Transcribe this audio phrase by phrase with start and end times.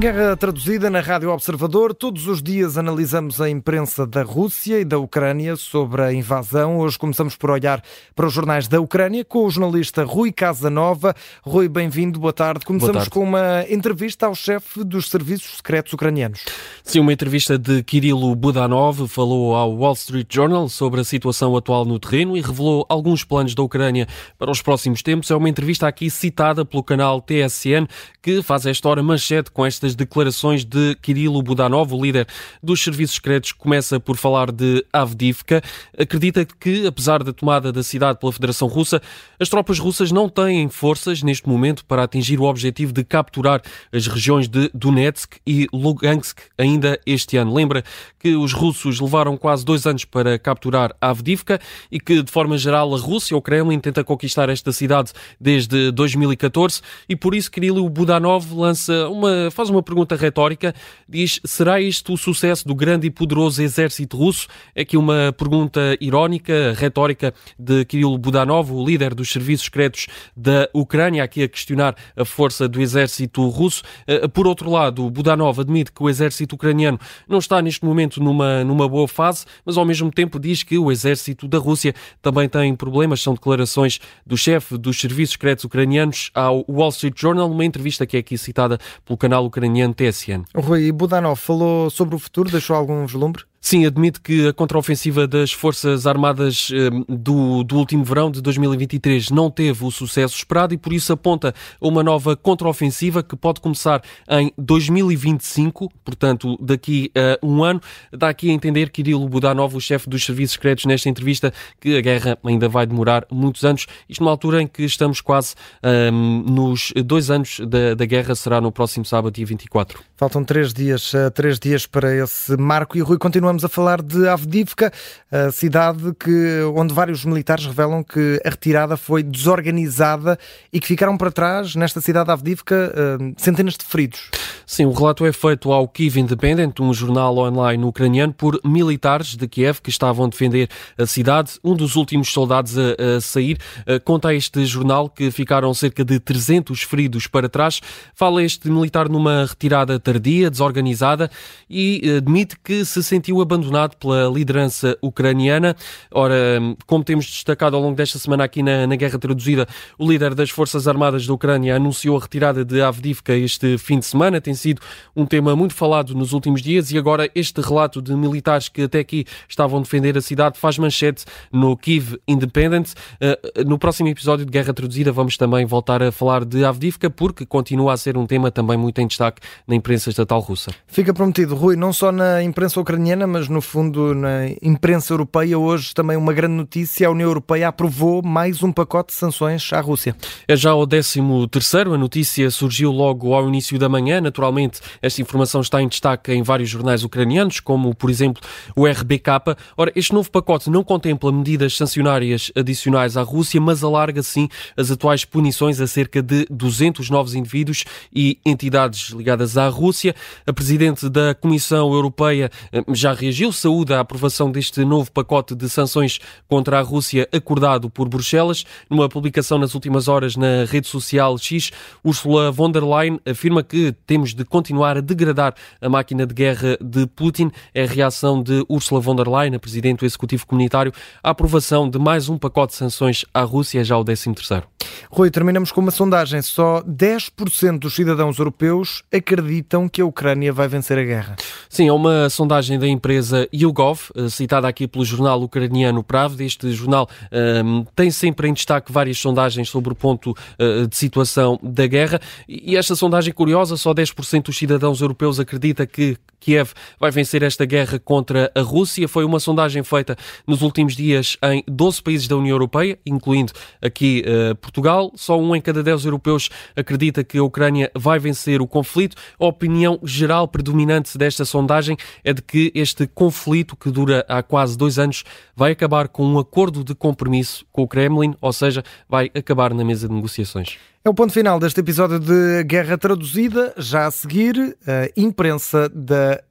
[0.00, 1.92] Guerra traduzida na Rádio Observador.
[1.92, 6.78] Todos os dias analisamos a imprensa da Rússia e da Ucrânia sobre a invasão.
[6.78, 7.82] Hoje começamos por olhar
[8.16, 11.14] para os jornais da Ucrânia com o jornalista Rui Casanova.
[11.42, 12.64] Rui, bem-vindo, boa tarde.
[12.64, 13.10] Começamos boa tarde.
[13.10, 16.46] com uma entrevista ao chefe dos serviços secretos ucranianos.
[16.82, 19.06] Sim, uma entrevista de Kirilo Budanov.
[19.06, 23.54] Falou ao Wall Street Journal sobre a situação atual no terreno e revelou alguns planos
[23.54, 25.30] da Ucrânia para os próximos tempos.
[25.30, 27.86] É uma entrevista aqui citada pelo canal TSN
[28.22, 32.26] que faz esta hora manchete com estas declarações de Kirilo Budanov, o líder
[32.62, 35.62] dos serviços secretos, começa por falar de Avdivka.
[35.98, 39.00] Acredita que, apesar da tomada da cidade pela Federação Russa,
[39.38, 43.62] as tropas russas não têm forças neste momento para atingir o objetivo de capturar
[43.92, 47.54] as regiões de Donetsk e Lugansk ainda este ano.
[47.54, 47.82] Lembra
[48.18, 51.58] que os russos levaram quase dois anos para capturar Avdivka
[51.90, 56.82] e que, de forma geral, a Rússia, o Kremlin, tenta conquistar esta cidade desde 2014
[57.08, 60.74] e por isso Kirilo Budanov lança uma, faz uma pergunta retórica,
[61.08, 64.48] diz: será isto o sucesso do grande e poderoso exército russo?
[64.74, 70.68] É aqui uma pergunta irónica, retórica de Kirill Budanov, o líder dos serviços secretos da
[70.72, 73.82] Ucrânia, aqui a questionar a força do exército russo.
[74.06, 78.64] Eh, por outro lado, Budanov admite que o exército ucraniano não está neste momento numa,
[78.64, 82.74] numa boa fase, mas ao mesmo tempo diz que o exército da Rússia também tem
[82.74, 83.20] problemas.
[83.20, 88.16] São declarações do chefe dos serviços secretos ucranianos ao Wall Street Journal, uma entrevista que
[88.16, 90.44] é aqui citada pelo canal ucraniano TSN.
[90.54, 93.44] Rui Budanov falou sobre o futuro, deixou algum vislumbre?
[93.62, 99.28] Sim, admite que a contraofensiva das Forças Armadas eh, do, do último verão de 2023
[99.28, 104.02] não teve o sucesso esperado e por isso aponta uma nova contraofensiva que pode começar
[104.30, 107.82] em 2025, portanto daqui a um ano.
[108.10, 112.00] Dá aqui a entender Kirilo Budanov, o chefe dos serviços secretos, nesta entrevista que a
[112.00, 113.86] guerra ainda vai demorar muitos anos.
[114.08, 118.58] Isto numa altura em que estamos quase um, nos dois anos da, da guerra, será
[118.58, 120.00] no próximo sábado, dia 24.
[120.16, 124.00] Faltam três dias, eh, três dias para esse marco e Rui continua continuamos a falar
[124.00, 124.92] de Avdivka,
[125.30, 130.38] a cidade que, onde vários militares revelam que a retirada foi desorganizada
[130.72, 134.30] e que ficaram para trás, nesta cidade de Avdivka, eh, centenas de feridos.
[134.70, 139.48] Sim, o relato é feito ao Kiev Independent, um jornal online ucraniano, por militares de
[139.48, 141.58] Kiev que estavam a defender a cidade.
[141.64, 146.04] Um dos últimos soldados a, a sair uh, conta a este jornal que ficaram cerca
[146.04, 147.80] de 300 feridos para trás.
[148.14, 151.28] Fala este militar numa retirada tardia, desorganizada
[151.68, 155.76] e uh, admite que se sentiu abandonado pela liderança ucraniana.
[156.12, 159.66] Ora, como temos destacado ao longo desta semana aqui na, na Guerra Traduzida,
[159.98, 164.06] o líder das Forças Armadas da Ucrânia anunciou a retirada de Avdivka este fim de
[164.06, 164.40] semana.
[164.40, 164.80] Tem sido
[165.14, 169.00] um tema muito falado nos últimos dias e agora este relato de militares que até
[169.00, 172.92] aqui estavam a defender a cidade faz manchete no Kiev Independent.
[173.20, 177.44] Uh, no próximo episódio de Guerra Traduzida vamos também voltar a falar de Avdivka porque
[177.44, 180.70] continua a ser um tema também muito em destaque na imprensa estatal russa.
[180.86, 185.94] Fica prometido, Rui, não só na imprensa ucraniana, mas no fundo na imprensa europeia hoje
[185.94, 190.16] também uma grande notícia, a União Europeia aprovou mais um pacote de sanções à Rússia.
[190.48, 191.20] É já o 13
[191.50, 196.32] terceiro, a notícia surgiu logo ao início da manhã, naturalmente esta informação está em destaque
[196.32, 198.42] em vários jornais ucranianos, como, por exemplo,
[198.74, 199.56] o RBK.
[199.76, 204.90] Ora, este novo pacote não contempla medidas sancionárias adicionais à Rússia, mas alarga, sim, as
[204.90, 210.14] atuais punições a cerca de 200 novos indivíduos e entidades ligadas à Rússia.
[210.46, 215.68] A Presidente da Comissão Europeia eh, já reagiu, saúde a aprovação deste novo pacote de
[215.68, 218.64] sanções contra a Rússia acordado por Bruxelas.
[218.88, 221.70] Numa publicação nas últimas horas na rede social X,
[222.02, 226.78] Ursula von der Leyen afirma que temos de continuar a degradar a máquina de guerra
[226.80, 227.50] de Putin.
[227.74, 230.92] É a reação de Ursula von der Leyen, a Presidente do Executivo Comunitário,
[231.22, 234.66] à aprovação de mais um pacote de sanções à Rússia, já o 13 terceiro.
[235.08, 236.42] Rui, terminamos com uma sondagem.
[236.42, 241.36] Só 10% dos cidadãos europeus acreditam que a Ucrânia vai vencer a guerra.
[241.68, 246.42] Sim, é uma sondagem da empresa YouGov, eh, citada aqui pelo jornal ucraniano Pravda.
[246.44, 250.96] Este jornal um, ehm, tem sempre em destaque várias sondagens sobre o ponto uh, de
[250.96, 252.20] situação da guerra.
[252.48, 257.64] E esta sondagem curiosa, só 10% dos cidadãos europeus acredita que Kiev vai vencer esta
[257.64, 259.06] guerra contra a Rússia.
[259.06, 260.16] Foi uma sondagem feita
[260.46, 264.89] nos últimos dias em 12 países da União Europeia, incluindo aqui uh, Portugal.
[265.14, 269.16] Só um em cada 10 europeus acredita que a Ucrânia vai vencer o conflito.
[269.38, 274.76] A opinião geral predominante desta sondagem é de que este conflito, que dura há quase
[274.76, 279.30] dois anos, vai acabar com um acordo de compromisso com o Kremlin, ou seja, vai
[279.34, 280.78] acabar na mesa de negociações.
[281.04, 283.72] É o ponto final deste episódio de Guerra Traduzida.
[283.78, 286.42] Já a seguir, a imprensa da,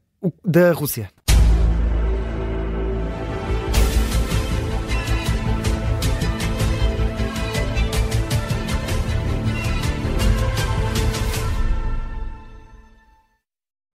[0.44, 1.12] da Rússia.